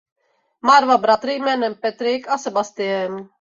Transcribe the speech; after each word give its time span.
Má 0.67 0.79
dva 0.79 0.97
bratry 0.97 1.33
jménem 1.35 1.75
Patrick 1.75 2.27
a 2.27 2.37
Sébastien. 2.37 3.29